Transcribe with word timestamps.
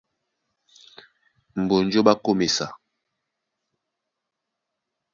Mbonjó 1.61 1.99
ɓá 2.05 2.13
kôm 2.23 2.39
esa, 2.45 2.67